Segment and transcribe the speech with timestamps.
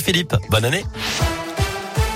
[0.00, 0.84] Philippe, bonne année.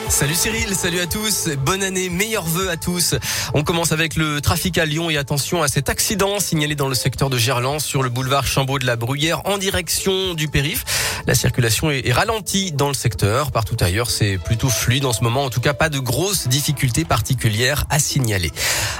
[0.08, 3.14] Salut Cyril, salut à tous, bonne année, meilleurs vœux à tous.
[3.54, 6.96] On commence avec le trafic à Lyon et attention à cet accident signalé dans le
[6.96, 10.84] secteur de Gerland sur le boulevard Chambaud de la Bruyère en direction du périph'.
[11.28, 13.52] La circulation est ralentie dans le secteur.
[13.52, 15.44] Partout ailleurs, c'est plutôt fluide en ce moment.
[15.44, 18.50] En tout cas, pas de grosses difficultés particulières à signaler.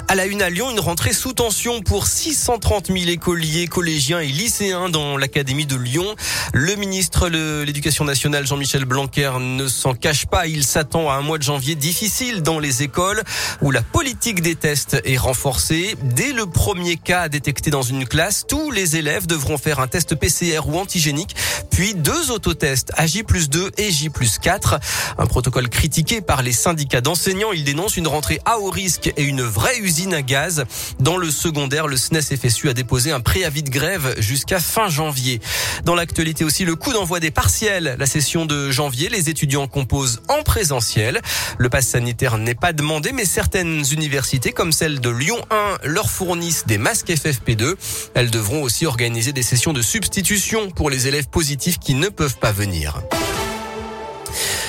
[0.09, 4.27] À la une à Lyon, une rentrée sous tension pour 630 000 écoliers, collégiens et
[4.27, 6.05] lycéens dans l'académie de Lyon.
[6.53, 10.47] Le ministre de l'Éducation nationale, Jean-Michel Blanquer, ne s'en cache pas.
[10.47, 13.23] Il s'attend à un mois de janvier difficile dans les écoles
[13.63, 15.97] où la politique des tests est renforcée.
[16.03, 20.15] Dès le premier cas détecté dans une classe, tous les élèves devront faire un test
[20.15, 21.35] PCR ou antigénique,
[21.71, 24.11] puis deux autotests à J 2 et J
[24.43, 24.81] 4.
[25.19, 27.53] Un protocole critiqué par les syndicats d'enseignants.
[27.53, 30.65] Ils dénoncent une rentrée à haut risque et une vraie usine à gaz.
[31.01, 35.41] Dans le secondaire, le SNES FSU a déposé un préavis de grève jusqu'à fin janvier.
[35.85, 37.97] Dans l'actualité aussi, le coup d'envoi des partiels.
[37.99, 40.89] La session de janvier, les étudiants composent en présence
[41.59, 46.11] le pass sanitaire n'est pas demandé, mais certaines universités, comme celle de Lyon 1, leur
[46.11, 47.75] fournissent des masques FFP2.
[48.15, 52.39] Elles devront aussi organiser des sessions de substitution pour les élèves positifs qui ne peuvent
[52.39, 53.03] pas venir.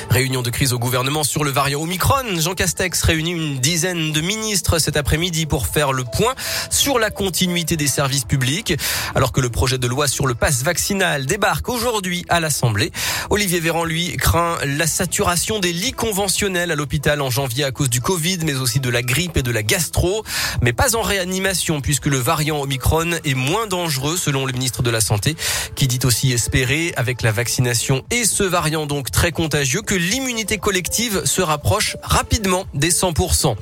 [0.10, 2.40] Réunion de crise au gouvernement sur le variant Omicron.
[2.40, 6.34] Jean Castex réunit une dizaine de ministres cet après-midi pour faire le point
[6.72, 8.74] sur la continuité des services publics.
[9.14, 12.92] Alors que le projet de loi sur le pass vaccinal débarque aujourd'hui à l'Assemblée,
[13.30, 17.90] Olivier Véran, lui, craint la saturation des lits conventionnels à l'hôpital en janvier à cause
[17.90, 20.24] du Covid, mais aussi de la grippe et de la gastro,
[20.64, 24.90] mais pas en réanimation puisque le variant Omicron est moins dangereux selon le ministre de
[24.90, 25.36] la Santé,
[25.76, 30.58] qui dit aussi espérer avec la vaccination et ce variant donc très contagieux que l'immunité
[30.58, 33.56] collective se rapproche rapidement des 100%.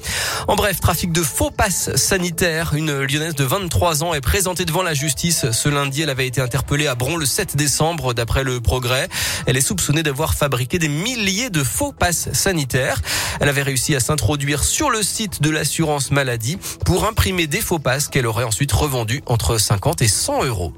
[0.48, 2.74] En bref, trafic de faux passes sanitaires.
[2.76, 5.52] Une lyonnaise de 23 ans est présentée devant la justice.
[5.52, 9.10] Ce lundi, elle avait été interpellée à Bron le 7 décembre, d'après le progrès.
[9.48, 13.02] Elle est soupçonnée d'avoir fabriqué des milliers de faux passes sanitaires.
[13.40, 17.80] Elle avait réussi à s'introduire sur le site de l'assurance maladie pour imprimer des faux
[17.80, 20.74] passes qu'elle aurait ensuite revendus entre 50 et 100 euros.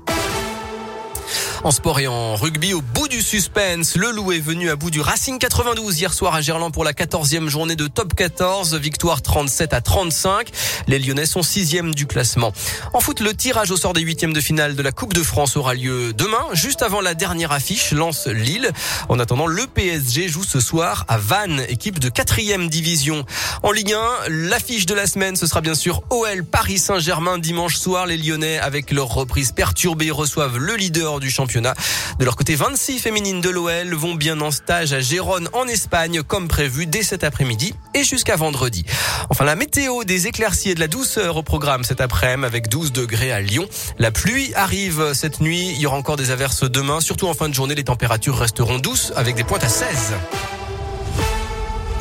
[1.61, 4.91] En sport et en rugby, au bout du suspense, le loup est venu à bout
[4.91, 8.75] du Racing 92 hier soir à Gerland pour la 14e journée de top 14.
[8.75, 10.49] Victoire 37 à 35.
[10.87, 12.53] Les Lyonnais sont sixième du classement.
[12.93, 15.57] En foot, le tirage au sort des huitièmes de finale de la Coupe de France
[15.57, 18.71] aura lieu demain, juste avant la dernière affiche, lance Lille.
[19.09, 23.25] En attendant, le PSG joue ce soir à Vannes, équipe de quatrième division.
[23.63, 27.75] En Ligue 1, l'affiche de la semaine, ce sera bien sûr OL Paris Saint-Germain dimanche
[27.75, 28.05] soir.
[28.05, 33.41] Les Lyonnais, avec leur reprise perturbée, reçoivent le leader du de leur côté, 26 féminines
[33.41, 37.73] de l'OL vont bien en stage à Gérone en Espagne comme prévu dès cet après-midi
[37.93, 38.85] et jusqu'à vendredi.
[39.29, 42.91] Enfin, la météo des éclaircies et de la douceur au programme cet après-midi avec 12
[42.91, 43.67] degrés à Lyon.
[43.97, 45.69] La pluie arrive cette nuit.
[45.69, 47.01] Il y aura encore des averses demain.
[47.01, 50.13] Surtout en fin de journée, les températures resteront douces avec des pointes à 16.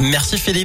[0.01, 0.57] Merci Philippe.